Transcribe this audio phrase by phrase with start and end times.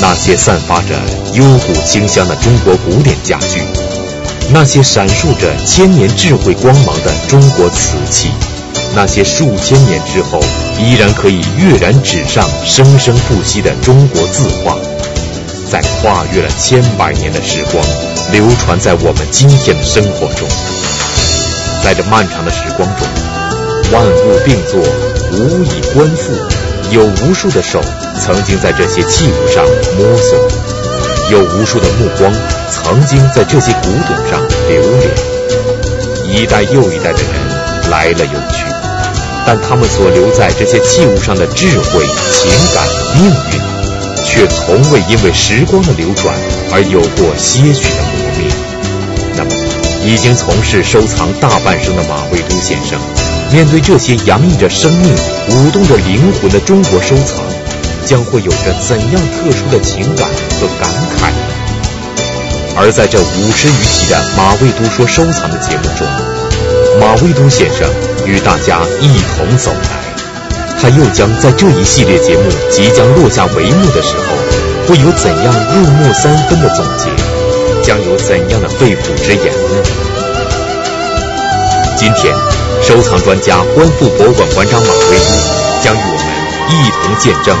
[0.00, 0.94] 那些散发着
[1.34, 3.60] 幽谷清香的中国古典家具，
[4.52, 8.30] 那些闪烁着千年智慧光芒的中国瓷器，
[8.94, 10.40] 那些数千年之后
[10.78, 14.76] 依然可以跃然纸上、生生不息的中国字画，
[15.68, 17.84] 在跨越了千百年的时光，
[18.30, 20.48] 流传在我们今天的生活中。
[21.82, 23.06] 在这漫长的时光中，
[23.92, 24.80] 万物并作，
[25.32, 26.57] 无以观复。
[26.90, 27.80] 有无数的手
[28.18, 29.62] 曾经在这些器物上
[29.96, 30.38] 摸索，
[31.30, 32.32] 有无数的目光
[32.70, 36.34] 曾经在这些古董上流连。
[36.34, 38.64] 一代又一代的人来了又去，
[39.46, 46.34] 但他们所留在这些器物上的智慧、情感、命运，却从未因为时光的流转
[46.72, 48.50] 而有过些许的磨灭。
[49.36, 49.50] 那么，
[50.04, 52.98] 已经从事收藏大半生的马未都先生。
[53.50, 55.14] 面对这些洋溢着生命、
[55.48, 57.42] 舞动着灵魂的中国收藏，
[58.04, 60.28] 将会有着怎样特殊的情感
[60.60, 61.32] 和感慨？
[62.76, 66.06] 而在这五十余期的马未都说收藏的节目中，
[67.00, 67.88] 马未都先生
[68.26, 70.04] 与大家一同走来，
[70.80, 74.36] 他又将在这一系列节目即将落下帷幕的时候，
[74.86, 77.08] 会有怎样入木三分的总结？
[77.82, 79.82] 将有怎样的肺腑之言呢？
[81.96, 82.57] 今天。
[82.82, 86.26] 收藏专家、观复博物馆馆长马未都将与我们
[86.70, 87.56] 一同见证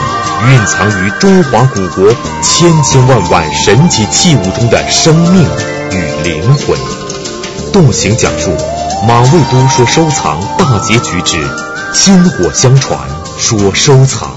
[0.50, 5.42] 蕴藏于中华古国千千万万神奇器物中的生命
[5.90, 6.78] 与灵魂。
[7.72, 8.50] 动情讲述
[9.06, 11.36] 马未都说收藏大结局之
[11.92, 12.98] 薪火相传
[13.38, 14.30] 说收藏。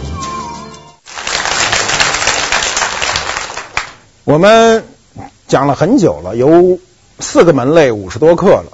[4.24, 4.86] 我们
[5.48, 6.80] 讲了很久了，有
[7.20, 8.66] 四个门类，五十多课了。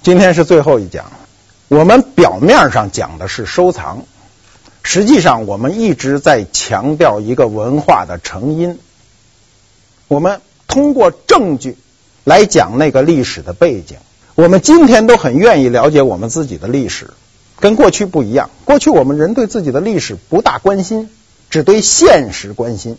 [0.00, 1.12] 今天是最后一讲，
[1.68, 4.04] 我们表面上讲的是收藏，
[4.82, 8.78] 实际上我们一直在强调一个文化的成因。
[10.06, 11.76] 我们通过证据
[12.24, 13.98] 来讲那个历史的背景。
[14.34, 17.10] 我们今天都很愿意了解我们自己的历史，
[17.58, 18.50] 跟过去不一样。
[18.64, 21.10] 过去我们人对自己的历史不大关心，
[21.50, 22.96] 只对现实关心。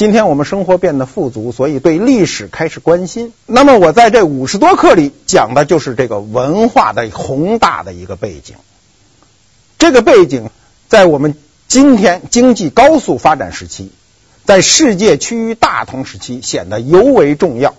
[0.00, 3.34] 今天我们生活变得富足，所以对历史开始关心。
[3.44, 8.56] 那么我在这五十多课里讲的就是这个文化的宏大的一个背景。
[9.78, 10.48] 这个背景
[10.88, 11.34] 在我们
[11.68, 13.92] 今天经济高速发展时期，
[14.46, 17.74] 在世界趋于大同时期显得尤为重要。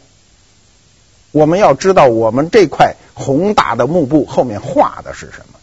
[1.31, 5.57] 我们要知道我们这块宏大的幕布后面画的是什么，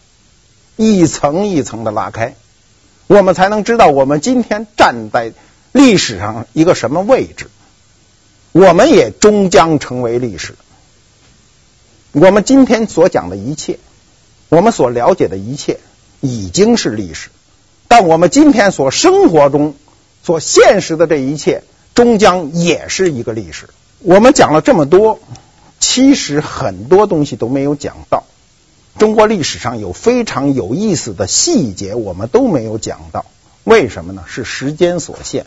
[0.75, 2.35] 一层一层的拉开，
[3.07, 5.31] 我们才能知道我们今天站在。
[5.71, 7.49] 历史上一个什么位置，
[8.51, 10.55] 我们也终将成为历史。
[12.11, 13.77] 我们今天所讲的一切，
[14.49, 15.79] 我们所了解的一切，
[16.21, 17.29] 已经是历史。
[17.87, 19.75] 但我们今天所生活中、
[20.23, 21.63] 所现实的这一切，
[21.93, 23.69] 终将也是一个历史。
[23.99, 25.19] 我们讲了这么多，
[25.79, 28.23] 其实很多东西都没有讲到。
[28.97, 33.25] 中国历史上有非常有意思的细节，我们都没有讲到。
[33.63, 34.23] 为什么呢？
[34.27, 35.45] 是时间所限。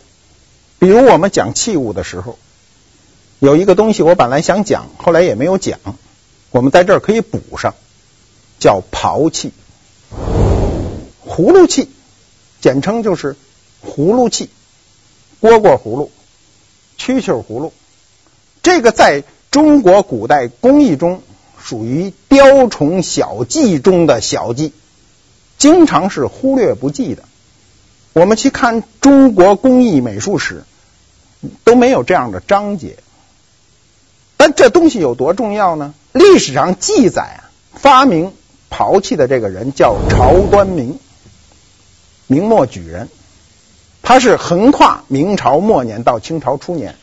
[0.83, 2.41] 比如我们讲器物的时候，
[3.39, 5.79] 有一个东西我本来想讲，后来也没有讲，
[6.51, 7.77] 我们在这儿可以补上，
[8.59, 9.53] 叫刨器、
[11.25, 11.89] 葫芦器，
[12.61, 13.37] 简称就是
[13.87, 14.51] 葫芦器、
[15.41, 16.11] 蝈蝈葫芦、
[16.99, 17.73] 蛐蛐葫芦。
[18.61, 19.23] 这个在
[19.53, 21.23] 中国古代工艺中
[21.63, 24.73] 属于雕虫小技中的小技，
[25.59, 27.23] 经常是忽略不计的。
[28.15, 30.65] 我们去看中国工艺美术史。
[31.65, 32.99] 都没有这样的章节，
[34.37, 35.95] 但这东西有多重要呢？
[36.13, 37.41] 历史上记载，
[37.75, 38.33] 发明
[38.71, 40.99] 刨器的这个人叫朝端明，
[42.27, 43.09] 明末举人，
[44.03, 46.97] 他是横跨明朝末年到清朝初年，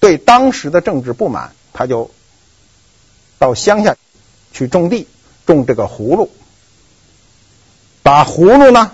[0.00, 2.10] 对当时的政治不满，他就
[3.38, 3.96] 到乡下
[4.52, 5.06] 去种地，
[5.44, 6.30] 种这个葫芦，
[8.02, 8.92] 把葫芦呢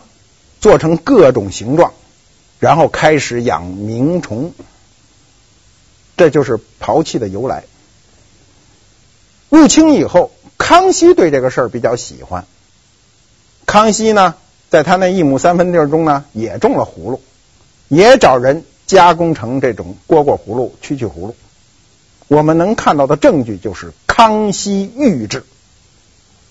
[0.60, 1.92] 做成各种形状，
[2.58, 4.52] 然后开始养鸣虫。
[6.22, 7.64] 这就是陶器的由来。
[9.48, 12.44] 入清以后，康熙对这个事儿比较喜欢。
[13.66, 14.36] 康熙呢，
[14.70, 17.20] 在他那一亩三分地儿中呢，也种了葫芦，
[17.88, 21.34] 也找人加工成这种蝈蝈葫芦、蛐蛐葫芦。
[22.28, 25.42] 我们能看到的证据就是康熙御制，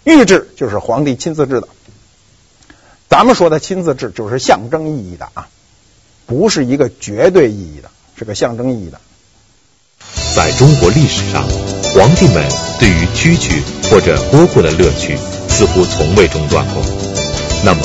[0.03, 1.69] 御制就是皇帝亲自制的。
[3.07, 5.47] 咱们说的亲自制，就是象征意义的啊，
[6.25, 8.99] 不是一个绝对意义的，是个象征意义的。
[10.35, 11.43] 在中国历史上，
[11.93, 12.47] 皇帝们
[12.79, 15.17] 对于蛐蛐或者蝈蝈的乐趣
[15.49, 16.81] 似乎从未中断过。
[17.63, 17.81] 那么，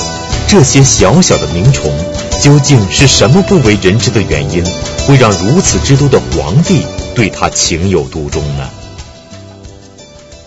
[0.48, 1.92] 这些小小的鸣虫
[2.40, 4.64] 究竟是什么不为人知的原因，
[5.06, 8.70] 会让如此之多的皇帝对他情有独钟呢？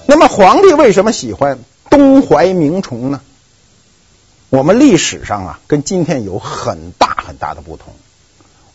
[0.06, 3.22] 那么皇帝为什么喜欢东怀鸣虫呢？
[4.50, 7.94] 我们历史上啊，跟今天有很大很大的不同。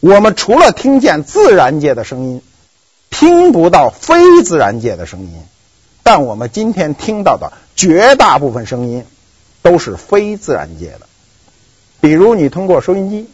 [0.00, 2.42] 我们除了听见自然界的声音，
[3.16, 5.30] 听不到非自然界的声音。
[6.02, 9.04] 但我们今天听到的绝大部分声音
[9.62, 11.06] 都是非自然界的。
[12.00, 13.30] 比如你通过收音机，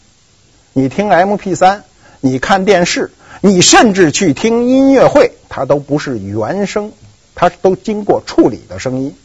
[0.75, 1.81] 你听 MP3，
[2.21, 3.11] 你看电视，
[3.41, 6.93] 你甚至去听音乐会，它都不是原声。
[7.35, 9.17] 它都经过处理的声音，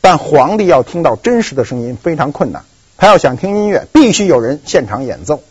[0.00, 2.62] 但皇帝要听到真实的声音非常困难。
[2.96, 5.42] 他要想听音乐，必须有人现场演奏。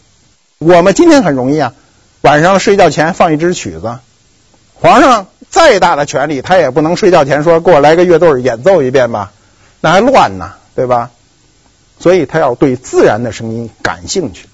[0.58, 1.74] 我们今天很容易啊，
[2.22, 4.00] 晚上睡觉前放一支曲子。
[4.80, 9.34] 皇上再大的权力，他也不能睡觉前说给我来个乐队演奏一遍吧，
[9.82, 11.12] 那还乱呢，对吧？
[12.00, 14.48] 所以他要对自然的声音感兴趣。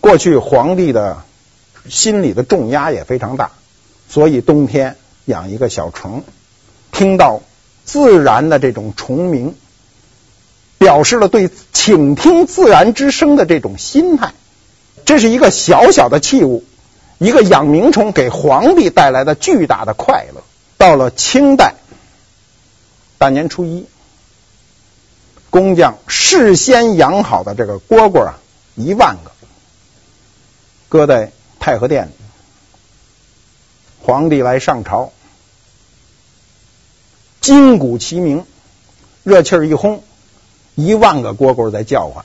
[0.00, 1.22] 过去皇帝的
[1.88, 3.50] 心里的重压也非常大，
[4.08, 4.96] 所以冬天。
[5.24, 6.24] 养一个小虫，
[6.90, 7.42] 听到
[7.84, 9.54] 自然的这种虫鸣，
[10.78, 14.32] 表示了对倾听自然之声的这种心态。
[15.04, 16.64] 这是一个小小的器物，
[17.22, 20.42] 一个养鸣虫给皇帝带来的巨大的快乐。
[20.76, 21.74] 到了清代，
[23.16, 23.86] 大年初一，
[25.48, 28.40] 工匠事先养好的这个蝈蝈啊，
[28.74, 29.30] 一万个，
[30.88, 31.30] 搁在
[31.60, 32.10] 太和殿里。
[34.00, 35.12] 皇帝来上朝，
[37.40, 38.44] 金鼓齐鸣，
[39.22, 40.02] 热气儿一轰，
[40.74, 42.24] 一万个蝈蝈在叫唤，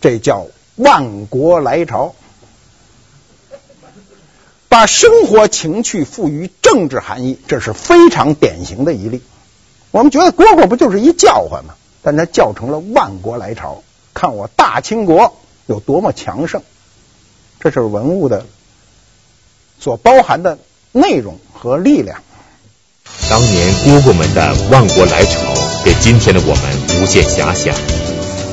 [0.00, 0.46] 这叫
[0.76, 2.14] 万国来朝。
[4.70, 9.20] 把生活情趣赋予政治含义，这是非常典型的一例。
[9.90, 11.74] 我们觉得蝈蝈不就是一叫唤吗？
[12.00, 13.82] 但它叫成了万国来朝，
[14.14, 15.36] 看我大清国
[15.66, 16.62] 有多么强盛。
[17.58, 18.46] 这是文物的
[19.78, 20.56] 所包含的。
[20.92, 22.20] 内容和力量。
[23.30, 27.72] 当年蝈蝈们的万国来朝，给今天的我们无限遐想。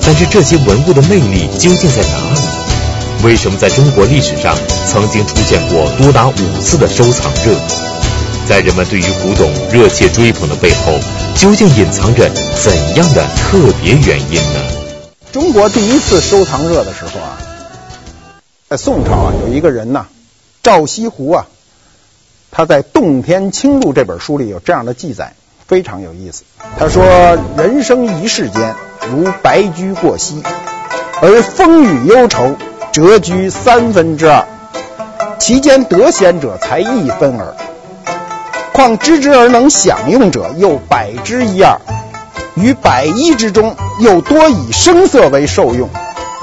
[0.03, 2.56] 但是这些文物的魅力究竟在哪里？
[3.27, 4.55] 为什么在中国历史上
[4.87, 7.59] 曾经出现过多达五次的收藏热？
[8.47, 10.97] 在人们对于古董热切追捧的背后，
[11.35, 14.61] 究竟隐藏着怎样的特别原因呢？
[15.33, 17.37] 中国第一次收藏热的时候啊，
[18.69, 20.05] 在宋朝啊，有一个人呐，
[20.63, 21.47] 赵西湖啊。
[22.49, 25.33] 他在《洞天清录》这本书里有这样的记载，
[25.67, 26.43] 非常有意思。
[26.79, 27.03] 他说
[27.57, 28.73] ：“人生一世间，
[29.11, 30.41] 如白驹过隙，
[31.21, 32.55] 而风雨忧愁
[32.97, 34.43] 辄居三分之二，
[35.37, 37.53] 其间得贤者才一分耳。
[38.73, 41.79] 况知之而能享用者，又百之一二。
[42.55, 45.87] 于百一之中，又多以声色为受用。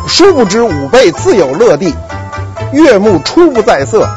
[0.07, 1.93] 殊不知吾辈自有乐地，
[2.73, 4.09] 悦目初不在色。”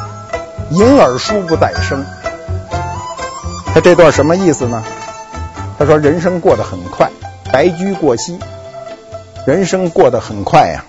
[0.69, 2.05] 盈耳殊不在声，
[3.73, 4.83] 他这段什么意思呢？
[5.79, 7.09] 他说人生过得很快，
[7.51, 8.37] 白驹过隙，
[9.47, 10.85] 人生过得很快呀、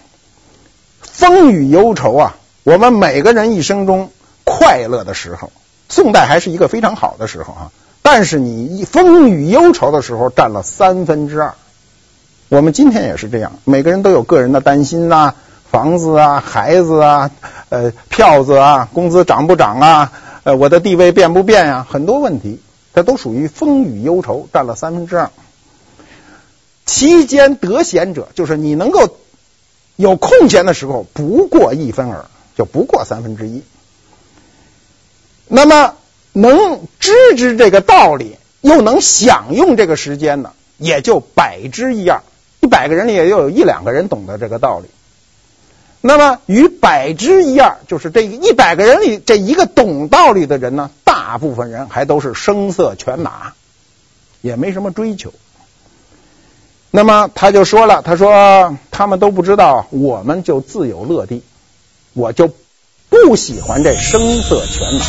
[1.19, 4.13] 风雨忧愁啊，我们每个人一生中
[4.45, 5.51] 快乐的时候，
[5.89, 7.73] 宋代还是一个非常好的时候啊。
[8.03, 11.55] 但是你一风雨忧愁的时候占了三分之二。
[12.49, 15.35] 我们今天也是这样，每个人都有个人的担心呐、
[15.73, 17.33] 房子啊，孩子啊，
[17.71, 20.13] 呃，票子啊，工资涨不涨啊？
[20.45, 21.87] 呃，我的地位变不变呀、啊？
[21.91, 22.61] 很多问题，
[22.95, 25.31] 这都属于风雨忧愁，占了三分之二。
[26.87, 29.19] 其间得闲者，就是你能够
[29.99, 32.27] 有空闲的时候，不过一分耳，
[32.57, 33.65] 就不过三分之一。
[35.49, 35.97] 那么
[36.33, 42.23] 能知之这个道理，又能享用这个时间呢，也就百之一二。
[42.61, 44.89] 一百个人里也就有一两个人懂得这个道理。
[46.01, 53.53] 那么，与百之一二，就是这一百个人里这一个懂道理的人呢，大部分人还都是声色犬马，
[54.43, 55.33] 也没什么追求。
[56.91, 61.43] 那么他就说了，他说他们都不知道，我们就自有乐地，
[62.15, 62.51] 我就
[63.09, 65.05] 不喜欢这声色犬马。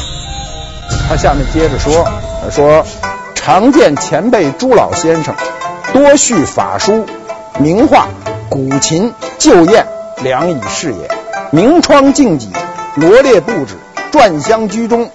[1.08, 2.06] 他下面接着说，
[2.44, 2.86] 他说
[3.34, 5.36] 常见前辈朱老先生
[5.94, 7.06] 多叙法书、
[7.60, 8.08] 名画、
[8.50, 9.88] 古琴、旧砚。
[10.22, 11.10] 良以是也。
[11.50, 12.50] 明窗净几，
[12.96, 13.76] 罗列布置，
[14.12, 15.10] 篆香居中，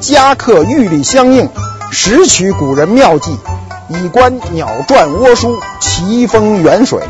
[0.00, 1.48] 家刻玉历相应，
[1.90, 3.38] 拾取古人妙计，
[3.88, 7.02] 以观鸟篆窝书，奇峰远水，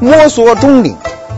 [0.00, 0.96] 摩挲中岭，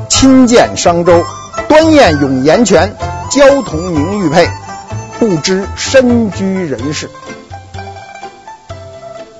[0.08, 1.24] 亲见商周，
[1.68, 2.96] 端砚咏岩泉，
[3.30, 4.48] 交铜凝玉佩，
[5.18, 7.10] 不知身居人世。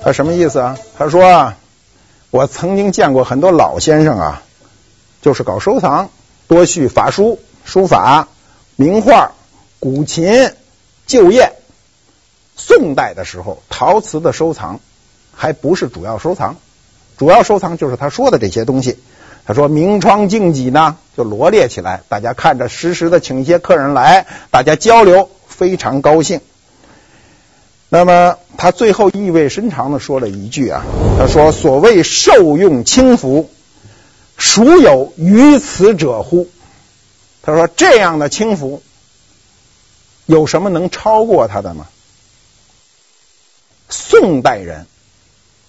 [0.03, 0.77] 他什么意思啊？
[0.97, 1.57] 他说啊，
[2.29, 4.41] 我曾经见过很多老先生啊。
[5.21, 6.09] 就是搞收藏，
[6.47, 8.27] 多序法书、书法、
[8.75, 9.33] 名画、
[9.79, 10.51] 古琴、
[11.05, 11.51] 旧砚。
[12.55, 14.79] 宋代的时候，陶瓷的收藏
[15.41, 16.57] 还不是主要收藏，
[17.17, 18.99] 主要收藏就是他说的这些东西。
[19.43, 26.41] 他说明窗净几呢，就罗列起来，大家看着时时的请一些客人来，大家交流，非常高兴。
[27.89, 30.83] 那么他最后意味深长的说了一句啊，
[31.17, 33.49] 他说：“所谓受用轻浮。”
[34.37, 36.47] 孰有于此者乎？
[37.41, 38.83] 他说：“这样的轻浮，
[40.27, 41.87] 有什么能超过他的吗？”
[43.89, 44.85] 宋代人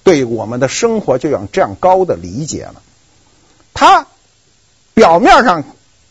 [0.05, 2.83] 对我们的生活就有这样高的理解了。
[3.75, 4.07] 他
[4.95, 5.65] 表面上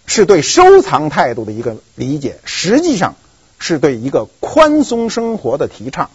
[0.05, 3.15] 是对收藏态度的一个理解，实际上
[3.59, 6.09] 是对一个宽松生活的提倡。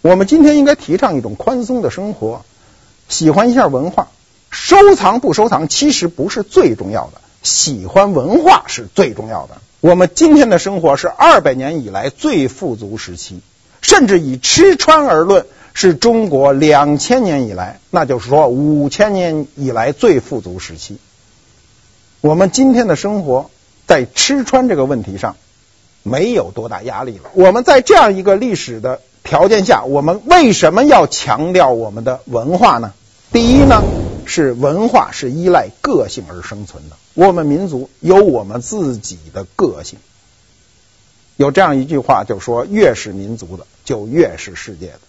[0.00, 2.44] 我们今天应该提倡一种宽松的生活，
[3.08, 4.08] 喜欢一下文化。
[4.50, 9.60] 收藏不收藏其实不是最重要的，喜欢文化是最重要的。
[9.80, 13.40] 我们今天的生活是二百年以来最富足时期，
[13.82, 20.98] 甚至以吃穿而论，是中国两千年以来，那就是说五千年以来最富足时期。
[22.20, 23.50] 我们今天的生活
[23.86, 25.36] 在吃穿这个问题上
[26.02, 27.30] 没有多大压力了。
[27.34, 32.94] 我们在这样一个历史的条件下，我们为什么要强调我们的文化呢？
[33.32, 33.82] 第一呢？
[34.26, 36.96] 是文化是依赖个性而生存的。
[37.12, 39.98] 我们民族有我们自己的个性。
[41.36, 45.00] 有这样一句话，就说越是民族的，就越是世界的。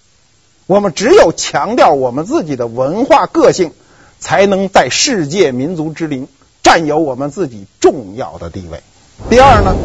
[0.68, 3.72] 我们只有强调我们自己的文化个性，
[4.20, 6.28] 才能在世界民族之林
[6.64, 8.82] 占有我们自己重要的地位。
[9.30, 9.76] 第二呢，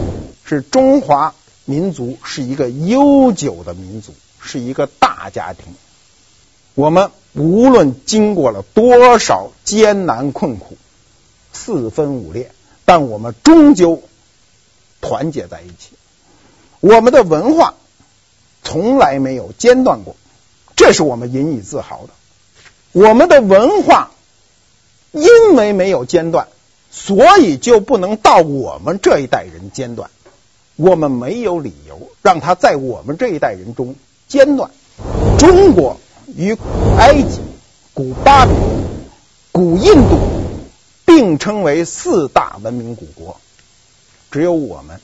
[0.45, 1.35] 是中华
[1.67, 5.75] 民族是一个悠久的民族，是一个大家庭。
[6.75, 10.79] 我们无论经过了多少艰难困苦、
[11.53, 12.53] 四分五裂，
[12.87, 14.03] 但我们终究
[15.03, 15.93] 团结在一起。
[16.81, 17.75] 我们的文化
[18.65, 20.17] 从来没有间断过，
[20.81, 22.13] 这是我们引以自豪的。
[22.93, 24.11] 我们的文化
[25.13, 26.49] 因为没有间断，
[26.91, 30.11] 所以就不能到我们这一代人间断。
[30.77, 33.95] 我们没有理由让它在我们这一代人中
[34.27, 34.71] 间断。
[35.39, 36.01] 中国。
[36.37, 36.57] 与
[36.97, 37.41] 埃及、
[37.93, 38.85] 古巴比伦、
[39.51, 40.17] 古印度
[41.05, 43.41] 并称为四大文明古国，
[44.31, 45.01] 只有我们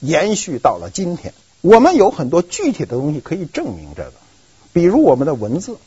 [0.00, 1.32] 延续到了今天。
[1.62, 4.12] 我们有很多具体的东西可以证明这个，
[4.76, 5.78] 比如我们的文字，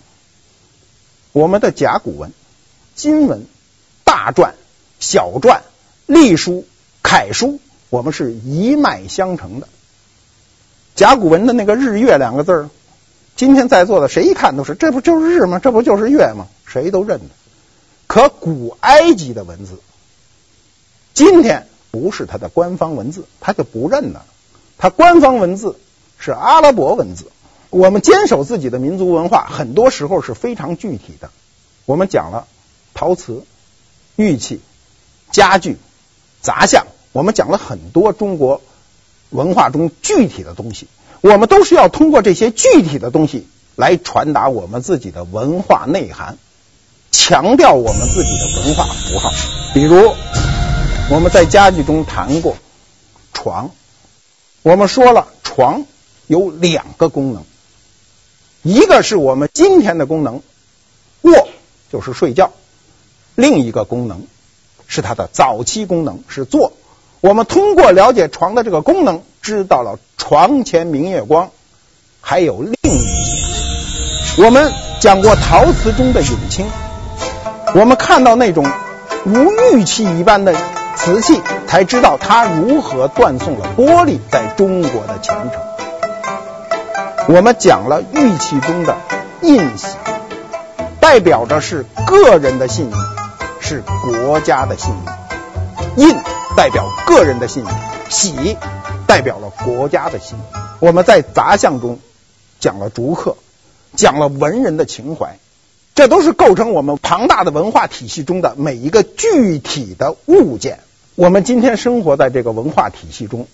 [1.31, 2.31] 我们的甲骨文、
[2.95, 3.45] 金文、
[4.03, 4.53] 大篆、
[4.99, 5.59] 小篆、
[6.07, 6.65] 隶书、
[7.03, 7.59] 楷书，
[7.91, 9.67] 我们是一脉相承的。
[10.95, 12.69] 甲骨文的那个“日月”两个字儿。
[13.35, 15.59] 今天在座的谁一看都是，这不就是日吗？
[15.59, 16.47] 这不就是月吗？
[16.65, 17.25] 谁都认得。
[18.07, 19.77] 可古埃及的文字，
[21.13, 24.25] 今天不是它的官方文字，它就不认了。
[24.79, 25.75] 它官方文字
[26.17, 27.31] 是阿拉伯文字。
[27.69, 31.29] 我们坚守自己的民族文化，很多时候是非常具体的。
[31.85, 32.47] 我们讲了
[32.93, 33.43] 陶瓷、
[34.15, 34.61] 玉器、
[35.31, 35.77] 家具、
[36.41, 38.61] 杂项，我们讲了很多中国
[39.29, 40.87] 文化中具体的东西。
[41.21, 43.45] 我们都是要通过这些具体的东西
[43.75, 46.37] 来传达我们自己的文化内涵，
[47.11, 49.29] 强调我们自己的文化符号。
[49.73, 50.15] 比如
[51.11, 52.55] 我们在家具中谈过
[53.33, 53.71] 床，
[54.63, 55.85] 我们说了床
[56.27, 57.43] 有两个功能，
[58.61, 60.41] 一个是我们今天的功能，
[61.21, 61.47] 卧
[61.91, 62.51] 就是睡觉；
[63.35, 64.23] 另一个功能
[64.85, 66.73] 是它的早期功能是坐。
[67.21, 71.51] 我们通过了解床的这个功能，知道了床前明月光，
[72.21, 74.41] 还有另一。
[74.41, 76.65] 我们讲过陶瓷中的永清，
[77.75, 78.69] 我们看到那种
[79.23, 80.53] 如玉器一般的
[80.95, 85.61] 瓷器，才知道它如何断送了玻璃在中国的前程。
[87.31, 88.97] 我们讲了玉器中的
[89.43, 89.95] 印玺，
[90.99, 92.93] 代表着是个人的信誉，
[93.61, 96.01] 是国家的信誉。
[96.01, 96.15] 印。
[96.57, 97.67] 代表个人的信誉，
[98.09, 98.57] 玺
[99.05, 100.41] 代表了国家的信誉。
[100.79, 101.99] 我们在杂项中
[102.59, 103.37] 讲了竹刻，
[103.95, 105.37] 讲了文人的情怀，
[105.93, 110.79] 这都是构成我们庞大的文化体系中的每一个具体的物件。
[111.13, 113.47] 我们今天生活在这个文化体系中，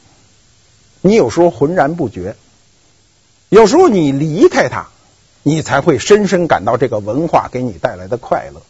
[1.01, 2.37] 你有时候浑然不觉，
[3.49, 4.87] 有时候你离开它，
[5.43, 8.61] 你才会深深感到这个文化给你带来的快乐。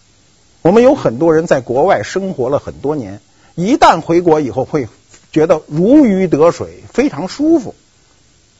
[0.61, 3.21] 我们有很多人在国外生活了很多年。
[3.55, 4.87] 一旦回国以后，会
[5.31, 7.73] 觉得如鱼得水，非常舒服。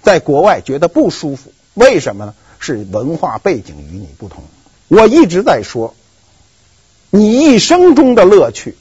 [0.02, 2.34] 在国外觉得不舒服，为什么呢？
[2.60, 4.44] 是文化背景与你不同。
[4.88, 5.94] 我一直在说，
[7.10, 8.76] 你一生中的乐趣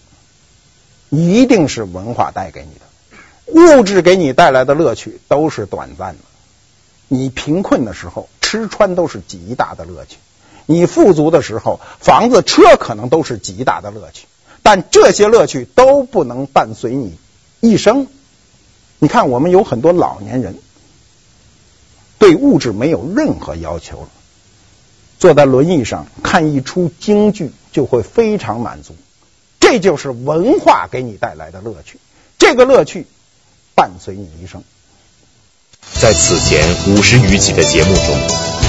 [1.11, 3.79] 一定是文化带给你的。
[3.79, 6.21] 物质给你带来的乐趣都是短暂的。
[7.08, 10.16] 你贫困的时候，吃穿都是极大的乐趣；
[10.66, 14.26] 你富足的时候，房子车可能都是极大的乐趣。
[14.62, 17.18] 但这些乐趣都不能伴随你
[17.61, 18.06] 一生。
[18.99, 20.56] 你看，我们有很多老年人
[22.18, 24.08] 对物质没有任何要求了，
[25.18, 28.96] 坐在轮椅上看一出京剧就会非常满足。
[29.61, 31.99] 这就是文化给你带来的乐趣，
[32.38, 33.06] 这个乐趣
[33.75, 34.62] 伴随你一生。
[35.93, 38.19] 在此前五十余集的节目中，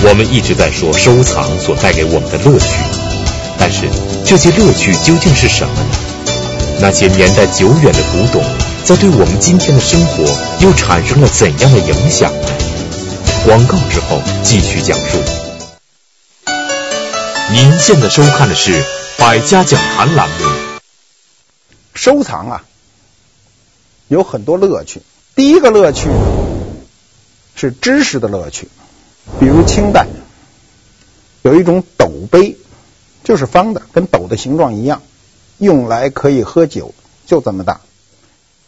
[0.04, 2.68] 我们一直在说收藏所带给我们的乐趣，
[3.58, 3.90] 但是
[4.26, 5.98] 这些乐趣究竟是什么呢？
[6.82, 8.44] 那些年代久远的古董，
[8.84, 10.24] 在对我们今天的生活
[10.60, 12.48] 又产生了怎样的影响呢？
[13.46, 15.22] 广告之后继续讲述。
[17.52, 18.72] 您现在收看的是
[19.18, 20.36] 《百家讲坛》栏目。
[21.94, 22.64] 收藏啊，
[24.08, 25.02] 有很多乐趣。
[25.36, 26.08] 第一个乐趣
[27.56, 28.68] 是知识的乐趣，
[29.40, 30.06] 比如清代
[31.42, 32.58] 有一种斗杯，
[33.24, 35.02] 就是方的，跟斗的形状一样，
[35.58, 36.94] 用来可以喝酒，
[37.26, 37.80] 就这么大。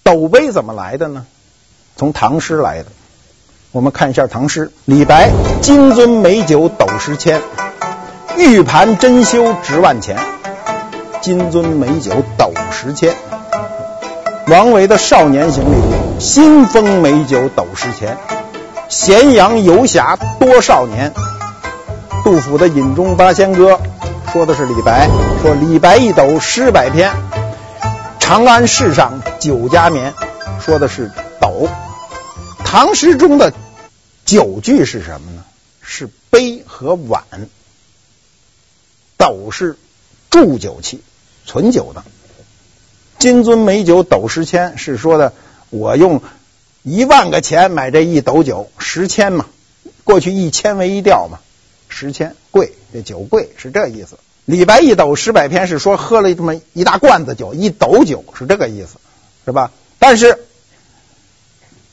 [0.04, 1.26] 斗杯怎么来的呢？
[1.98, 2.86] 从唐诗来的。
[3.74, 5.30] 我们看一下唐诗：李白
[5.62, 7.42] “金樽美酒斗十千，
[8.38, 10.18] 玉盘珍羞值万钱。
[11.22, 13.14] 金樽美酒斗十千。”
[14.48, 15.76] 王维的《少年行》里
[16.20, 18.18] “新丰美酒斗十千，
[18.90, 21.14] 咸阳游侠多少年。”
[22.24, 23.80] 杜甫的《饮中八仙歌》
[24.34, 25.10] 说的是李白，
[25.42, 27.14] 说李白一斗诗百篇。
[28.20, 30.14] 长安市上酒家眠，
[30.60, 31.70] 说的是斗。
[32.66, 33.54] 唐诗中的
[34.26, 35.44] 酒具是什么呢？
[35.82, 37.24] 是杯和碗。
[39.16, 39.78] 斗是
[40.30, 41.02] 贮酒器，
[41.46, 42.04] 存酒的。
[43.18, 45.32] 金樽美酒斗十千，是说的
[45.70, 46.22] 我用
[46.84, 49.46] 一万个钱买这一斗酒，十千嘛，
[50.04, 51.40] 过去一千为一吊嘛，
[51.90, 54.18] 十千贵，这酒贵是这意思。
[54.46, 58.98] 李白一斗诗百篇是说喝了这么一大罐子酒，一斗酒是这个意思，
[59.44, 59.72] 是吧？
[60.00, 60.40] 但是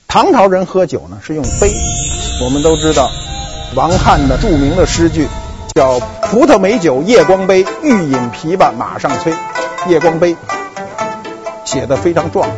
[0.06, 1.72] 唐朝人喝酒呢是用杯，
[2.44, 3.10] 我们都知道
[3.74, 5.26] 王翰的著名的诗句
[5.74, 5.98] 叫
[6.30, 9.34] “葡萄美酒夜光杯，欲饮琵琶马上催”，
[9.90, 10.36] 夜光杯
[11.64, 12.48] 写的非常壮。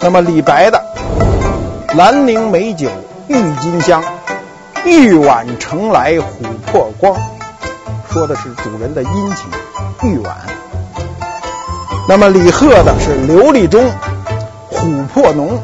[0.00, 0.84] 那么李白的
[1.96, 2.90] “兰陵美酒
[3.26, 4.04] 郁金香，
[4.84, 6.24] 玉碗盛来琥
[6.66, 7.18] 珀光”。
[8.12, 9.48] 说的是主人的殷勤，
[10.02, 10.36] 玉碗。
[12.06, 13.90] 那么李贺的是琉璃钟，
[14.70, 15.58] 琥珀浓，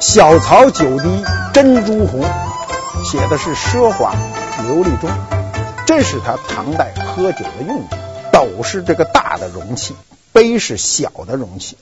[0.00, 2.22] 小槽酒滴珍珠红，
[3.04, 4.14] 写的是奢华
[4.66, 5.10] 琉璃钟。
[5.84, 7.96] 这是他唐代喝酒的用具。
[8.32, 9.94] 斗是这个大的容器，
[10.32, 11.76] 杯是小的容器。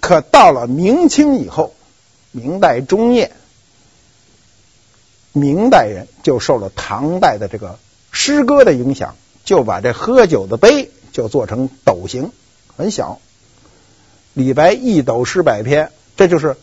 [0.00, 1.74] 可到了明清以后，
[2.38, 3.32] 明代中叶，
[5.32, 7.78] 明代人就受了唐代的这个。
[8.10, 12.30] 诗歌的影响，就把这喝酒的杯就做成斗形，
[12.76, 13.18] 很小。
[14.32, 16.56] 李白一斗诗百篇，这就是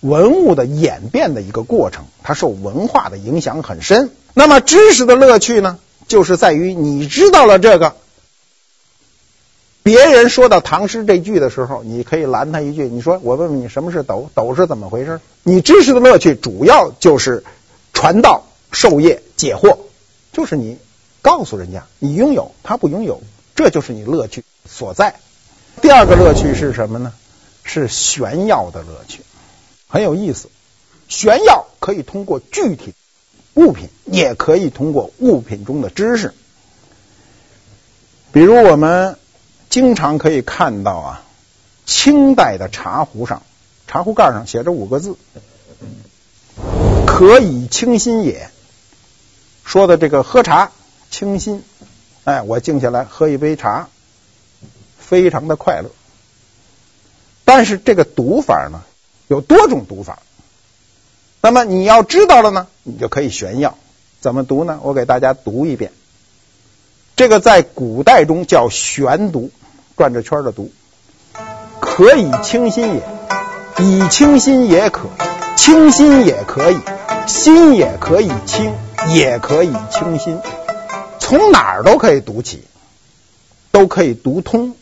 [0.00, 4.10] 文物的演变的一个过程，它受文化的影响很深。
[4.32, 7.96] 那么知识的乐趣呢，就是在于你知道了这个，
[9.86, 14.28] 别人说到唐诗这句的时候，你可以拦他一句，你说我问问你什么是斗？
[14.34, 15.20] 斗是怎么回事？
[15.44, 17.44] 你知识的乐趣主要就是
[17.92, 19.78] 传道授业解惑，
[20.32, 20.76] 就是你。
[21.22, 23.20] 告诉人家你拥有，他不拥有，
[23.54, 25.20] 这就是你乐趣所在。
[25.80, 27.12] 第二个乐趣是什么呢？
[27.62, 29.22] 是炫耀的乐趣，
[29.86, 30.48] 很有意思。
[31.06, 32.92] 炫耀可以通过具体
[33.54, 36.34] 物品，也可以通过物品中的知识。
[38.32, 39.16] 比如我们
[39.76, 41.22] 经常可以看到啊，
[41.84, 43.42] 清代的茶壶上，
[43.86, 45.18] 茶壶盖上写着五个字
[47.06, 48.48] ：“可以清心也。”
[49.66, 50.72] 说的这个喝茶。
[51.10, 51.62] 清心，
[52.24, 53.90] 哎，我静下来喝一杯茶，
[54.98, 55.90] 非常的快乐。
[57.44, 58.80] 但是这个读法呢，
[59.28, 60.20] 有多种读法。
[61.42, 63.76] 那么你要知道了呢，你就可以炫耀。
[64.22, 64.80] 怎么读呢？
[64.82, 65.92] 我给大家读一遍。
[67.14, 69.50] 这个在古代中叫玄读，
[69.96, 70.70] 转着圈的读。
[71.80, 73.02] 可以清心也，
[73.78, 75.08] 以清心也可，
[75.56, 76.78] 清心也可以，
[77.26, 78.74] 心也可以清，
[79.08, 80.38] 也可以清心。
[81.18, 82.64] 从哪儿都可以读起，
[83.72, 84.74] 都可以读通，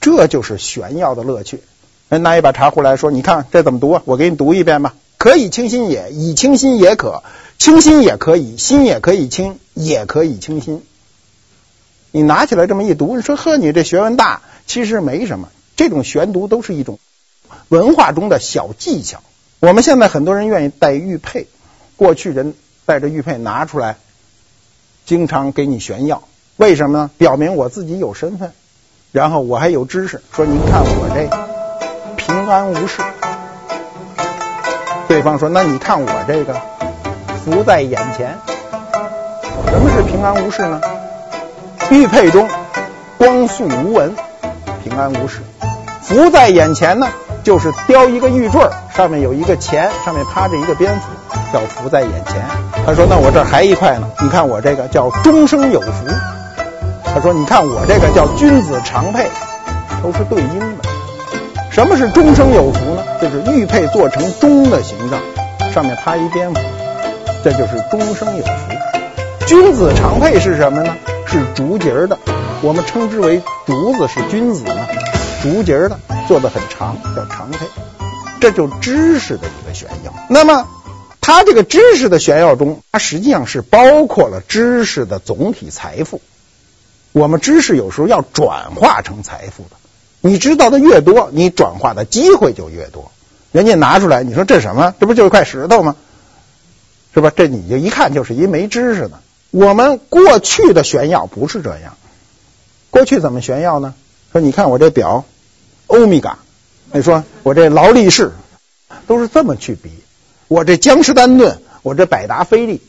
[0.00, 1.62] 这就是玄耀的乐趣。
[2.08, 4.02] 人拿一把茶壶来说：“你看这怎么读啊？
[4.04, 4.94] 我给你读一遍吧。
[5.16, 7.22] 可以清心也，以清心也可，
[7.58, 10.82] 清心也可以，心也可以清，也可以清心。
[12.12, 15.48] 你拿起来这么一读，你说呵，你这学问大，其实没什么。
[15.76, 16.98] 这种选读都是一种
[17.68, 19.22] 文化中的小技巧。
[19.60, 21.46] 我们现在很多人愿意戴玉佩，
[21.96, 23.96] 过去人带着玉佩拿出来，
[25.06, 26.22] 经常给你炫耀，
[26.56, 27.10] 为什么呢？
[27.16, 28.52] 表明我自己有身份，
[29.12, 30.20] 然后我还有知识。
[30.34, 33.02] 说您看我这平安无事。
[35.08, 36.60] 对方说那你看我这个
[37.44, 38.38] 福在眼前。
[39.66, 40.80] 什么是平安无事呢？
[41.90, 42.48] 玉佩中
[43.18, 44.14] 光素无纹，
[44.84, 45.40] 平安无事。
[46.00, 47.08] 福在眼前呢，
[47.42, 48.60] 就是雕一个玉坠，
[48.96, 51.08] 上面有一个钱，上面趴着一个蝙蝠，
[51.52, 52.40] 叫福在眼前。
[52.86, 56.06] 他说：“那我这还一块呢，你看我这个叫终生有福。”
[57.12, 59.28] 他说：“你看我这个叫君子常佩，
[60.00, 60.84] 都是对应的。
[61.72, 63.02] 什么是终生有福呢？
[63.20, 65.20] 就是玉佩做成钟的形状，
[65.72, 66.60] 上面趴一蝙蝠，
[67.42, 68.50] 这就是终生有福。
[69.44, 70.94] 君子常佩是什么呢？
[71.30, 72.18] 是竹节的，
[72.60, 74.86] 我们称之为竹子是君子呢。
[75.40, 77.66] 竹节的做的很长，叫长佩，
[78.40, 80.12] 这就知识的一个炫耀。
[80.28, 80.66] 那么，
[81.20, 86.20] 它这个知识的炫耀中，它实际上是包括了知识的总体财富。
[87.12, 89.76] 我们知识有时候要转化成财富的，
[90.20, 93.12] 你知道的越多，你转化的机会就越多。
[93.52, 94.94] 人家拿出来，你说这什么？
[94.98, 95.94] 这不就是块石头吗？
[97.14, 97.32] 是吧？
[97.34, 99.20] 这你就一看就是一没知识的。
[99.50, 101.96] 我们过去的炫耀不是这样，
[102.90, 103.94] 过去怎么炫耀呢？
[104.32, 105.24] 说你看我这表，
[105.88, 106.38] 欧米伽，
[106.92, 108.32] 你说我这劳力士，
[109.08, 109.90] 都是这么去比。
[110.46, 112.80] 我这江诗丹顿，我这百达翡丽，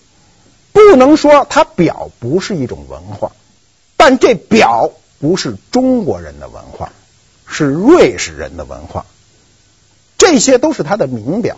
[0.71, 3.32] 不能说它表不是一种文化，
[3.97, 6.91] 但这表不是中国人的文化，
[7.47, 9.06] 是瑞士人的文化。
[10.17, 11.58] 这些都是它的名表，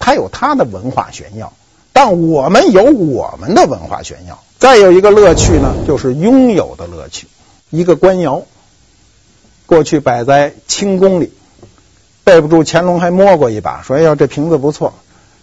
[0.00, 1.52] 它有它的文化炫耀。
[1.94, 7.28] 但我们有我们的文化炫耀，再有一个乐趣呢，就是拥有的乐趣。
[7.70, 8.42] 一个官窑，
[9.64, 11.32] 过去摆在清宫里，
[12.24, 14.92] 背不住乾隆还摸过一把，说：“哎呀，这瓶子不错。”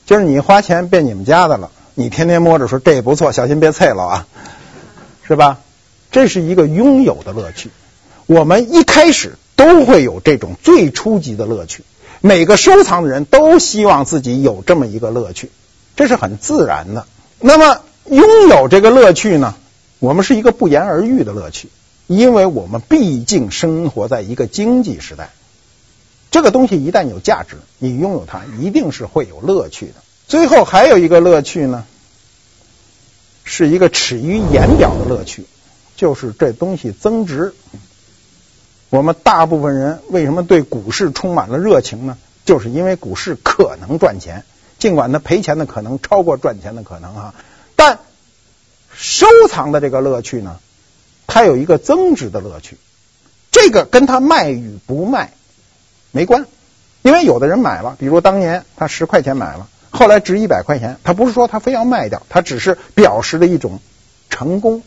[0.06, 4.28] 今儿你花钱变你们家的了，你天天摸着说这也不错，小心别碎了啊，
[5.26, 5.60] 是吧？
[6.12, 7.72] 这是一个拥有的乐趣。
[8.26, 11.86] 我们一开始都会有这种最初级的乐趣，
[12.20, 15.50] 每个收藏的人都希望自己有这么一个乐趣。
[15.96, 17.06] 这是很自然的。
[17.40, 19.56] 那么拥有这个乐趣呢？
[20.00, 21.70] 我们是一个不言而喻的乐趣，
[22.08, 25.30] 因为我们毕竟生活在一个经济时代。
[26.32, 29.96] 这个东西一旦有价值，你拥有它一定是会有乐趣的。
[30.28, 31.86] 最后还有一个乐趣呢，
[33.44, 35.46] 是一个始于言表的乐趣，
[35.96, 37.54] 就是这东西增值。
[38.90, 42.18] 我们大部分人为什么对股市充满了热情呢？
[42.44, 44.46] 就是因为股市可能赚钱。
[44.82, 47.36] 尽管它赔钱的可能超过赚钱的可能啊，
[47.76, 48.00] 但
[48.92, 50.58] 收藏的这个乐趣呢，
[51.28, 52.78] 它有一个增值的乐趣，
[53.52, 55.34] 这个跟它卖与不卖
[56.10, 56.48] 没关，
[57.04, 63.80] 因为有的人买了，比如当年他十块钱买了，后来值一百块钱，他不是说他非要卖掉，他只是表示了一种
[64.32, 64.82] 成功，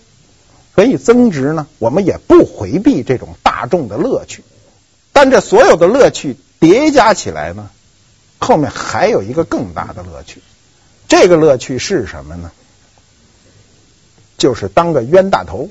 [0.75, 4.43] 所以增值呢，我们也不回避这种大众的乐趣，
[5.13, 7.71] 但这所有的乐趣叠加起来呢。
[8.45, 10.43] 后面还有一个更大的乐趣，
[11.09, 12.53] 这个乐趣是什么呢？
[14.37, 15.71] 就是当个冤大头，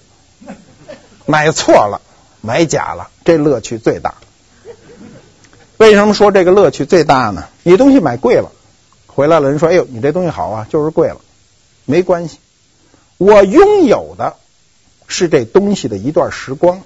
[1.27, 2.01] 买错了，
[2.41, 4.15] 买假了，这乐趣最大。
[5.77, 7.47] 为什么说这个乐趣最大呢？
[7.61, 8.51] 你东西买贵了，
[9.05, 11.21] 回来了人说：“哎呦，你这东西好啊，就是贵了。”
[11.85, 12.39] 没关系，
[13.17, 14.37] 我拥有的
[15.07, 16.81] 是这东西的一段时光，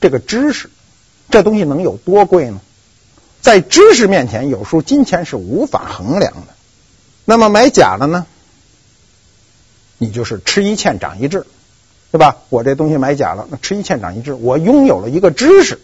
[0.00, 0.70] 这个知识，
[1.28, 2.60] 这东西能有多贵呢？
[3.40, 6.54] 在知识面前，有时候金钱是无法衡量的。
[7.24, 8.26] 那么买假了呢？
[9.98, 11.46] 你就是吃一堑长一智，
[12.10, 12.36] 对吧？
[12.48, 15.80] 我这东西买假了，那吃一堑长一智，我拥有了一个知识。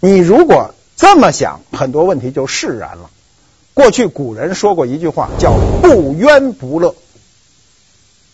[0.00, 3.10] 你如果这么想，很多问题就释然了。
[3.74, 6.94] 过去古人说过一句话，叫“不冤不乐”。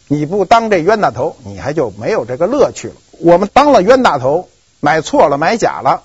[0.09, 2.95] 你不当这冤大头，你还就没有这个乐趣了。
[3.19, 4.49] 我们当了冤大头，
[4.81, 6.03] 买错了，买假了。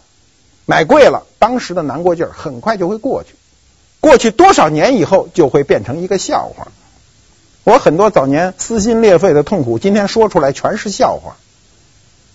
[0.66, 3.34] 买贵了，当时的难过劲儿很快就会过去。
[4.00, 6.68] 过去多少年以后，就会变成一个笑话。
[7.64, 11.38] 我很多早年撕心裂肺的痛苦，今天说出来全是笑话。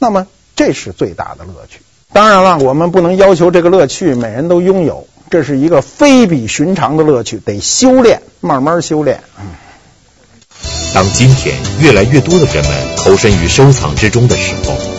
[0.00, 1.82] 那么，这是最大的乐趣。
[2.12, 9.20] 当然了，我们不能要求这个乐趣每人都拥有，这是一个非比寻常的乐趣，得修炼，慢慢修炼。
[10.92, 14.95] 当今天越来越多的人们投身于收藏之中的时候，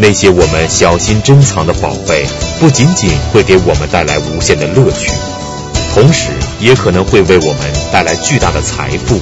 [0.00, 2.24] 那些我们小心珍藏的宝贝，
[2.58, 5.12] 不仅仅会给我们带来无限的乐趣，
[5.92, 9.20] 同时也可能会为我们带来巨大的财富。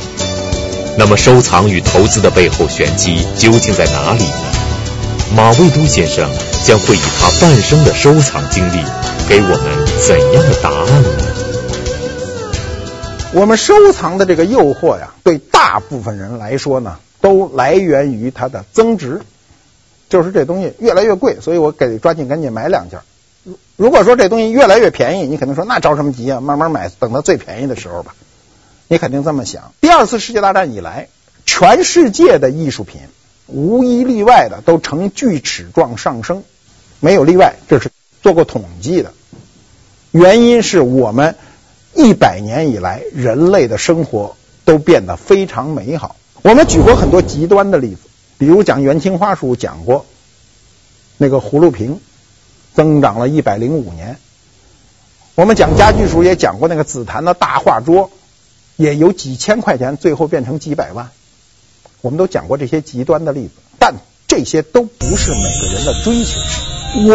[0.97, 4.33] 那么，收藏与投资的背后玄机究竟在哪里呢？
[5.35, 6.31] 马未都先生
[6.65, 8.79] 将会以他半生的收藏经历，
[9.29, 11.09] 给我们怎样的答案呢？
[13.33, 19.21] 我们收藏的这个诱惑呀，对大部分人来说呢，都来源于它的增值，
[20.09, 23.01] 就是这东西越来越贵，所以我得抓紧赶紧买两件。
[23.77, 26.41] 如果说这东西越来越便宜，你肯定说那着什么急啊？
[26.41, 28.15] 慢慢买，等到最便宜的时候吧。
[28.89, 29.73] 你肯定这么想。
[29.81, 31.09] 第二次世界大战以来，
[31.47, 33.03] 全世界的艺术品
[33.47, 36.43] 无一例外的都呈锯齿状上升，
[37.01, 37.91] 没有例外，这是
[38.23, 39.13] 做过统计的。
[40.11, 41.37] 原因是我们
[41.95, 46.17] 一百年以来人类的生活都变得非常美好。
[46.43, 48.01] 我们举过很多极端的例子，
[48.39, 50.07] 比如讲元青花书讲过
[51.17, 52.01] 那个葫芦瓶
[52.75, 54.19] 增长了一百零五年。
[55.35, 58.11] 我们讲家具书也讲过那个紫檀的大画桌。
[58.77, 61.11] 也有几千块钱，最后变成几百万。
[62.01, 63.97] 我们都讲过这些极端的例子，但
[64.29, 66.39] 这些都不是每个人的追求。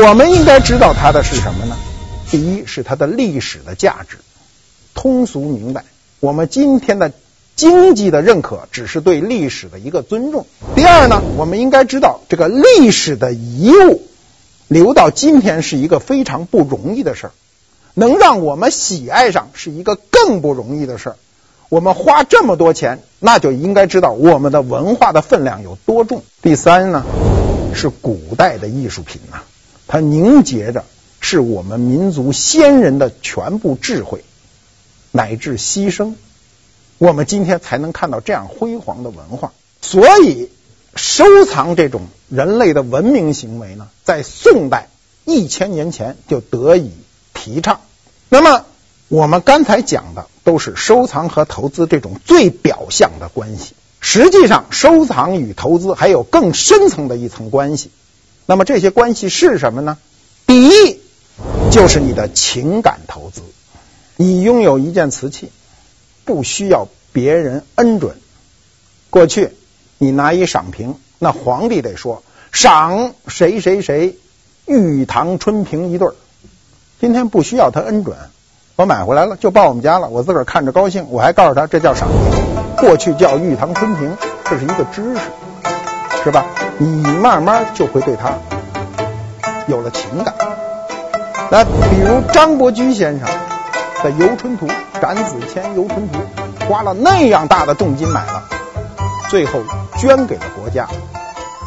[0.02, 1.78] 我们应该知道它的是什么呢？
[2.30, 4.18] 第一是它的历史的价值，
[4.94, 5.86] 通俗明白。
[6.20, 7.14] 我们今天的
[7.56, 10.46] 经济的认可只是对历史的一个尊重。
[10.76, 14.02] 第二呢，我们应该知道这个历史的遗物
[14.68, 17.32] 留到今天是一个非常不容易的事儿，
[17.94, 21.16] 能让我们喜爱上是一个更不容易的事儿。
[21.70, 26.24] 我们花这么多钱，那就应该知道我们的文化的分量有多重。
[26.42, 27.06] 第三呢，
[27.74, 29.42] 是古代的艺术品呐，
[29.88, 30.86] 它凝结着
[31.20, 34.24] 是我们民族先人的全部智慧
[35.12, 36.14] 乃至牺牲，
[37.04, 39.52] 我们今天才能看到这样辉煌的文化。
[39.82, 40.50] 所以，
[40.96, 44.88] 收藏这种人类的文明行为呢，在宋代
[45.26, 46.92] 一千年前就得以
[47.34, 47.82] 提倡。
[48.30, 48.66] 那么，
[49.10, 50.28] 我们刚才讲的。
[50.46, 57.92] 都是收藏和投资这种最表象的关系，实际上收藏与投资还有更深层的一层关系。
[58.46, 59.98] 那么这些关系是什么呢？
[60.46, 61.00] 第一，
[61.72, 63.42] 就是你的情感投资。
[64.18, 65.50] 你拥有一件瓷器，
[66.26, 68.16] 不需要别人恩准。
[69.10, 69.52] 过去
[69.98, 74.18] 你拿一赏瓶，那皇帝得说赏谁谁谁
[74.66, 76.16] 玉堂春瓶一对儿。
[77.00, 78.16] 今天不需要他恩准。
[78.76, 80.10] 我买回来了，就报我们家了。
[80.10, 85.22] 我自个儿看着高兴，我还告诉他这叫赏瓶，过去叫玉堂春瓶，这是一个知识，
[86.24, 86.46] 是吧？
[86.80, 88.36] 你慢慢就会对他
[89.68, 90.34] 有了情感。
[91.52, 93.30] 来，比如张伯驹先生
[94.04, 94.68] 的《游春图》，
[95.02, 96.20] 展子虔《游春图》，
[96.68, 98.50] 花了那样大的重金买了，
[99.30, 99.64] 最后
[99.98, 100.90] 捐给了国家。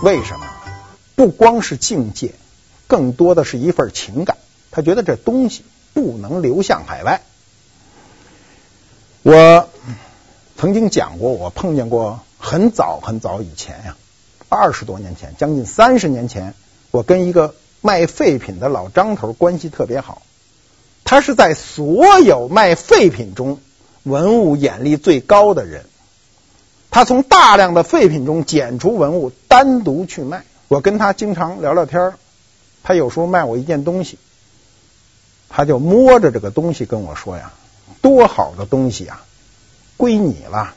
[0.03, 0.47] 为什么？
[1.15, 2.35] 不光是境界，
[2.87, 4.37] 更多的是一份情感。
[4.71, 5.65] 他觉得这东西。
[5.95, 7.23] 不能流向海外。
[9.23, 9.71] 我
[10.59, 13.97] 曾经讲过，我碰见过很早很早以前呀，
[14.51, 16.53] 二十多年前，将近三十年前，
[16.91, 20.21] 我跟一个卖废品的老张头关系特别好。
[21.07, 23.61] 他是在所有卖废品中
[24.03, 25.87] 文物眼力最高的人。
[26.91, 30.45] 他从大量的废品中捡出文物，单独去卖。
[30.69, 32.15] 我跟他经常聊聊天，
[32.83, 34.19] 他有时候卖我一件东西。
[35.49, 37.53] 他就摸着这个东西跟我说呀
[38.03, 39.23] ：“多好的东西啊，
[39.97, 40.75] 归你了。”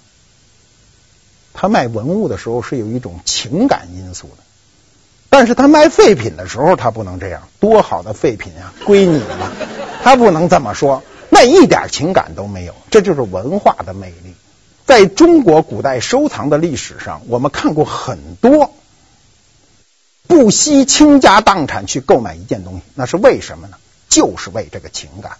[1.53, 4.43] 他卖文物的时候是有一种情感因素的，
[5.29, 7.47] 但是他卖废品的时候他不能这样。
[7.59, 9.51] 多好的废品啊，归你了，
[10.09, 12.73] 他不能这么说，那一点情感都没有。
[12.89, 14.33] 这就是文化的魅力。
[14.83, 18.73] 在中国古代收藏的历史上，我们看过很多
[20.25, 23.77] 不惜倾家荡产去购买一件东西，那是为什么呢？
[24.09, 25.33] 就是为这个情感，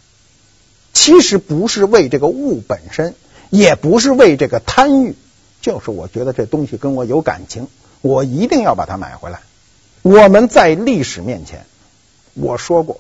[0.93, 3.15] 其实不是为这个物本身，
[3.49, 5.15] 也不是为这个贪欲，
[5.61, 7.67] 就是我觉得这东西跟我有感情，
[8.01, 9.39] 我一定要把它买回来。
[10.03, 11.65] 我们在历史面前，
[12.35, 12.99] 我说过，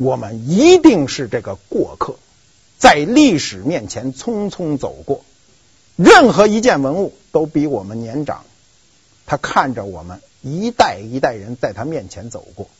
[0.00, 2.16] 我们一定是这个过客，
[2.78, 5.26] 在历史面前匆匆走过。
[5.96, 8.46] 任何一件文物都比我们年长，
[9.26, 12.70] 他看着我们一代一代人在他面前走过。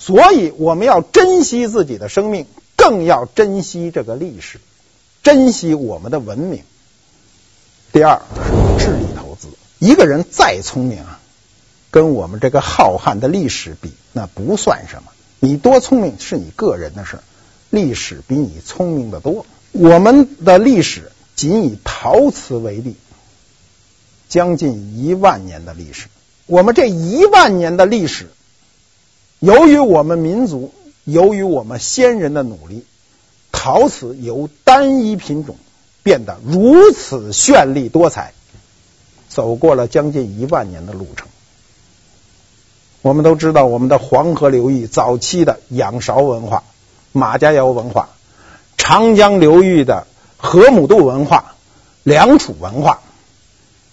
[0.00, 2.44] 所以，我们要珍惜自己的生命，
[2.74, 4.58] 更要珍惜这个历史，
[5.22, 6.64] 珍惜我们的文明。
[7.92, 8.20] 第二
[8.80, 9.46] 智力投资。
[9.78, 11.20] 一个人再聪明啊，
[11.92, 15.12] 跟我们这个浩瀚的历史比，那不算什么。
[15.40, 17.20] 你多聪明是你个人的事，
[17.70, 19.46] 历史比你聪明的多。
[19.72, 22.96] 我们的历史仅以陶瓷为例，
[24.28, 26.08] 将近一万年的历史。
[26.46, 28.28] 我们这一万年的历史。
[29.38, 30.72] 由于我们民族，
[31.04, 32.84] 由于我们先人的努力，
[33.52, 35.56] 陶瓷由单一品种
[36.02, 38.32] 变得如此绚丽多彩，
[39.28, 41.28] 走过了将近一万年的路程。
[43.08, 46.62] 我们都知道，我们的黄河流域早期的仰韶文化、
[47.12, 48.10] 马家窑文化，
[48.76, 51.54] 长江流域的河姆渡文化、
[52.02, 53.00] 良渚文化，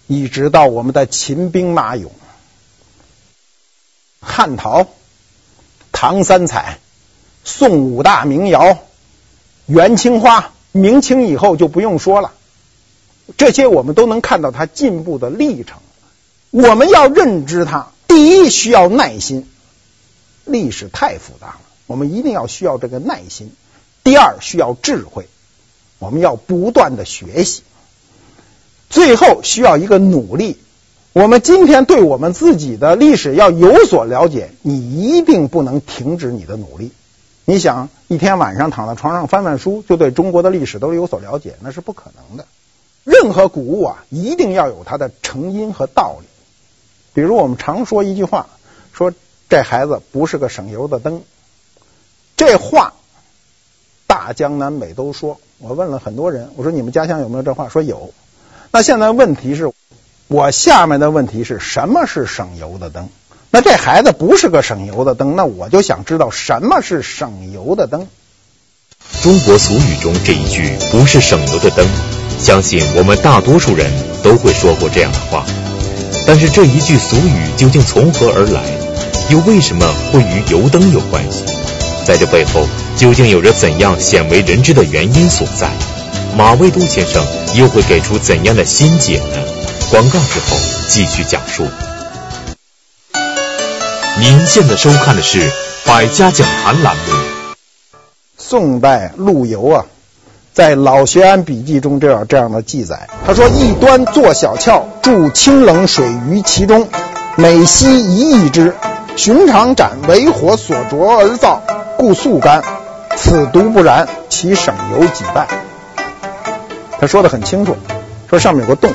[0.06, 2.10] 一直到我们的秦兵马俑、
[4.20, 4.86] 汉陶、
[5.94, 6.80] 唐三彩、
[7.46, 8.80] 宋五大名窑、
[9.66, 12.34] 元青花，明清以后就不用说了。
[13.38, 15.78] 这些我们都能看到它进步的历程。
[16.52, 17.88] 我们要认知它。
[18.16, 19.46] 第一，需要耐心，
[20.46, 23.52] 历史太复杂了，我们一定要需要这个耐心。
[24.06, 25.28] 第二，需要智慧，
[26.00, 27.64] 我们要不断的学习。
[28.90, 30.58] 最后，需要一个努力。
[31.12, 36.94] 我们今天对我们自己的历史要有所了解，你一定不能停止你的努力。
[37.44, 42.46] 你想一天晚上躺在床上翻翻书，就对中国的历史都有所了解，那是不可能的。
[43.04, 46.28] 任何古物啊，一定要有它的成因和道理。
[47.16, 48.46] 比如我们常说一句话，
[48.94, 49.12] 说
[49.50, 51.24] 这孩子不是个省油的灯。
[52.38, 52.94] 这话
[54.06, 55.40] 大江南北都说。
[55.58, 57.70] 我问了很多人，我说你们家乡有没有这话？
[57.70, 58.14] 说有。
[58.72, 59.72] 那现在问题是，
[60.28, 63.08] 我下面的问题是什么是省油的灯？
[63.52, 68.10] 那这孩子不是个省油的灯，那我就想知道什么是省油的灯。
[69.24, 71.88] 中国俗语中这一句“不是省油的灯”，
[72.38, 73.90] 相信我们大多数人
[74.22, 75.65] 都会说过这样的话。
[76.28, 78.64] 但是这一句俗语究竟从何而来？
[79.30, 81.44] 又为什么会与油灯有关系？
[82.06, 85.72] 在这背后究竟有着怎样鲜为人知的原因所在？
[86.38, 87.24] 马未都先生
[87.56, 89.38] 又会给出怎样的心解呢？
[89.90, 90.58] 广告之后
[90.90, 91.68] 继续讲述。
[94.20, 95.40] 您现在收看的是
[95.86, 97.04] 《百家讲坛》栏目。
[98.38, 99.86] 宋代陆游啊。
[100.56, 106.88] 在《老学庵笔记》中，这样这样的记载，他说：“一端作小窍，注清冷水于其中，
[107.36, 108.74] 每吸一役之。
[109.18, 111.62] 寻常盏为火所灼而造，
[111.98, 112.64] 故速干。
[113.18, 115.46] 此独不然，其省油几半。”
[117.02, 117.76] 他说的很清楚，
[118.30, 118.94] 说上面有个洞，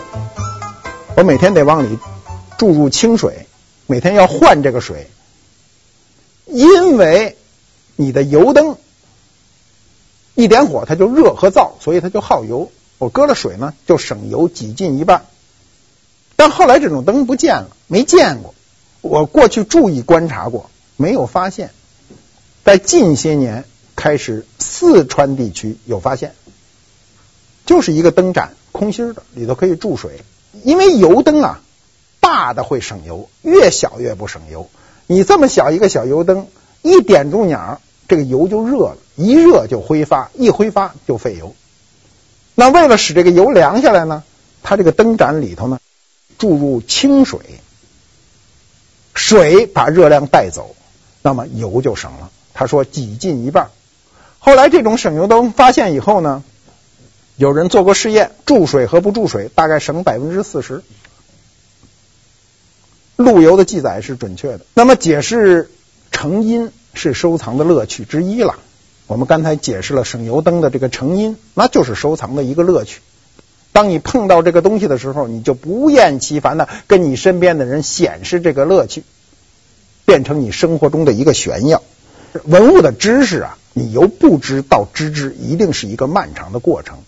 [1.15, 1.99] 我每天得往里
[2.57, 3.47] 注入清水，
[3.87, 5.11] 每天要换这个水，
[6.47, 7.37] 因为
[7.97, 8.79] 你的油灯。
[10.41, 12.71] 一点火，它就热和燥，所以它就耗油。
[12.99, 15.25] 我搁了水呢，就省油几近一半。
[16.37, 18.55] 但后来这种灯不见了，没见过。
[19.03, 21.71] 我过去注意观察过，没有发现。
[22.65, 23.65] 在近些年
[23.97, 26.35] 开始，四川地区有发现，
[27.67, 30.23] 就是一个灯盏，空心的，里头可以注水。
[30.65, 31.61] 因为油灯啊，
[32.21, 34.69] 大的会省油，越小越不省油。
[35.07, 36.47] 你这么小一个小油灯，
[36.83, 38.97] 一点住鸟，这个油就热了。
[39.15, 41.55] 一热就挥发，一挥发就费油。
[42.55, 44.25] 那为了使这个油凉下来呢，
[44.63, 45.79] 它这个灯盏里头呢，
[46.39, 47.39] 注入清水，
[49.15, 50.75] 水把热量带走，
[51.23, 52.31] 那么油就省了。
[52.53, 53.71] 他说几近一半。
[54.39, 56.43] 后来这种省油灯发现以后呢，
[57.37, 60.83] 有人做过试验，注水和不注水大概省百分之四十。
[63.17, 64.61] 陆游的记载是准确的。
[64.73, 65.71] 那么解释
[66.11, 68.59] 成因是收藏的乐趣之一了。
[69.07, 73.01] 我们刚才解释了省油灯的这个成因，那就是收藏的一个乐趣。
[73.73, 79.05] 当你碰到这个东西的时候，你就不厌其烦的跟你身边的人显示这个乐趣，
[80.05, 81.83] 变成你生活中的一个炫耀。
[82.45, 86.99] 文物的知识啊，你由不知到知之，一定是一个漫长的过程。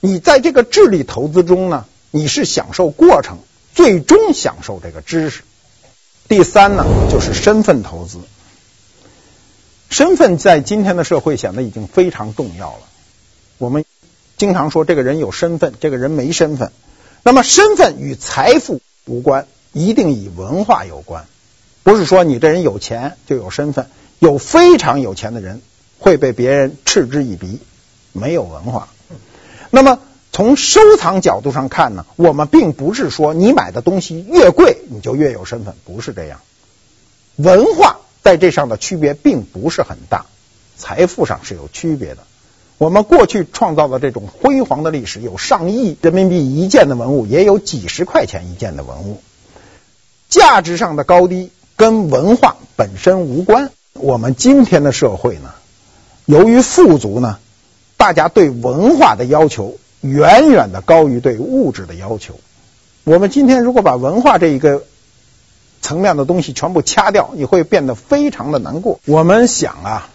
[0.00, 3.38] 你在这个智力投资中呢，你是享受过程，
[3.74, 5.42] 最终享受这个知识。
[6.28, 8.18] 第三呢，就是身份投资。
[9.92, 12.80] 身份在今天的社会显得已经非常重要了。
[13.58, 13.84] 我们
[14.38, 16.72] 经常说这个人有身份，这个人没身份。
[17.22, 21.26] 那么身份与财富无关，一定与文化有关。
[21.82, 25.60] 不是说你这人有钱就有身份，有非常有钱的人
[25.98, 27.60] 会被别人嗤之以鼻，
[28.12, 28.88] 没有文化。
[29.68, 29.98] 那么
[30.32, 36.40] 从收藏角度上看呢，我们并不是说你买的东西越贵你就越有身份，不是这样。
[37.36, 37.98] 文化。
[38.22, 40.26] 在这上的区别并不是很大，
[40.76, 42.18] 财富上是有区别的。
[42.78, 49.22] 我们过去创造的这种辉煌的历史，有上亿人民币一件的文物，也有几十块钱一件的文物。
[50.28, 53.70] 价值上的高低跟文化本身无关。
[53.92, 55.52] 我们今天的社会呢，
[56.24, 57.38] 由于富足呢，
[57.96, 62.40] 大家对文化的要求远远的高于对物质的要求。
[63.04, 64.84] 我们今天如果把文化这一个
[65.82, 69.00] 层面的东西全部掐掉，你会变得非常的难过。
[69.04, 70.08] 我们想啊，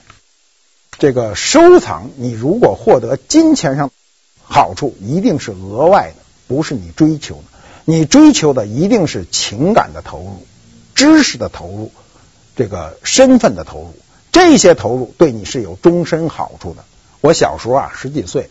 [0.98, 3.92] 这个收藏，你如果获得金钱上
[4.44, 7.44] 好处，一定是额外的，不是你追求的。
[7.86, 10.46] 你追求的一定是情感的投入、
[10.96, 11.92] 知识的投入、
[12.56, 13.94] 这个身份的投入，
[14.32, 16.84] 这些投入对你是有终身好处的。
[17.22, 18.50] 我小时候啊，十几岁，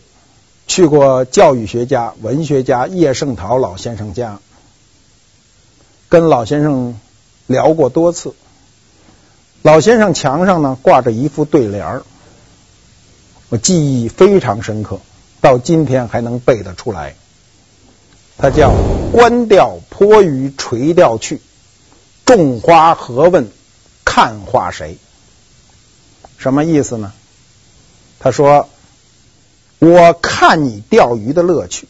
[0.65, 4.39] 去过教育学家、文学家叶圣陶老先生家，
[6.09, 6.99] 跟老先生
[7.47, 8.35] 聊过多次。
[9.63, 12.03] 老先生墙上呢挂着一副对联儿，
[13.49, 14.99] 我记忆非常深刻，
[15.41, 17.15] 到今天还能背得出来。
[18.37, 18.71] 它叫
[19.11, 21.41] “关掉坡鱼垂钓去，
[22.23, 23.49] 种花何问
[24.05, 24.97] 看花谁”。
[26.37, 27.13] 什么意思呢？
[28.19, 28.69] 他说
[29.79, 31.87] ：“我看你钓鱼的乐趣，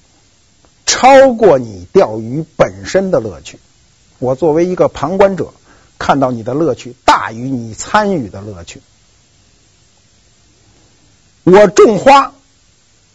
[0.85, 3.59] 超过你钓鱼本身的乐趣。
[4.19, 5.53] 我作为一个旁观者，
[5.97, 8.81] 看到你的乐趣大于你参与的乐趣。
[11.43, 12.33] 我种花。”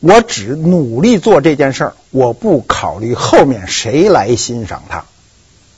[0.05, 5.05] 我只努力做这件事儿，我不考虑后面谁来欣赏它，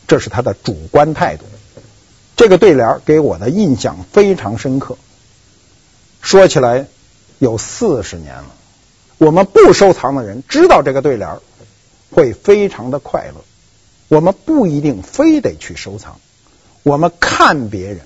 [0.09, 1.45] 这是他的主观态度。
[2.35, 4.97] 这个对联给我的印象非常深刻。
[6.23, 6.87] 说起来
[7.39, 8.47] 有四十年了，
[9.19, 11.37] 我们不收藏的人知道这个对联
[12.11, 13.44] 会非常的快乐。
[14.15, 16.21] 我们不一定非得去收藏，
[16.85, 18.03] 我们看别人，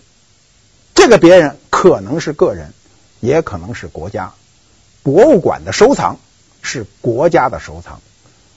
[0.94, 2.72] 这个别人可能是个人，
[3.20, 4.32] 也可能是国家。
[5.02, 6.16] 博物馆的收藏
[6.62, 8.00] 是国家的收藏，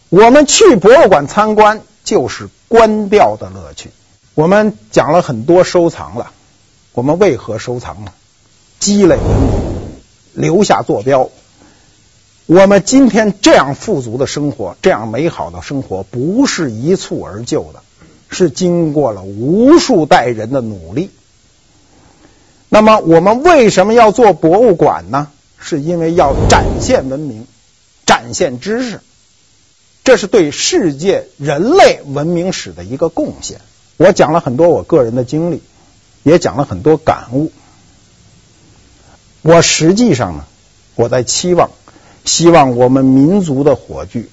[0.08, 3.92] 我们去博物馆参观就是观钓的乐趣。
[4.34, 6.32] 我们讲了很多收藏了，
[6.94, 8.14] 我们为何收藏呢？
[8.80, 9.52] 积累文明，
[10.36, 11.30] 留下坐标。
[12.54, 17.82] 我们今天这样富足的生活，这样美好的生活，不是一蹴而就的，
[18.28, 21.12] 是经过了无数代人的努力。
[22.68, 25.30] 那么，我们为什么要做博物馆呢？
[25.62, 27.48] 是因为要展现文明，
[28.06, 29.00] 展现知识，
[30.04, 33.62] 这是对世界人类文明史的一个贡献。
[33.96, 35.62] 我讲了很多我个人的经历，
[36.24, 37.50] 也讲了很多感悟。
[39.42, 40.44] 我实际上呢，
[40.96, 41.72] 我在期望，
[42.26, 44.30] 希望我们民族的火炬，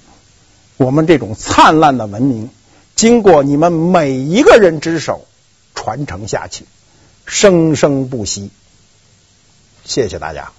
[0.76, 2.51] 我们这种灿烂的文明，
[2.95, 5.26] 经过你们每一个人之手
[5.74, 6.64] 传承下去，
[7.26, 8.51] 生生不息。
[9.84, 10.53] 谢谢大家。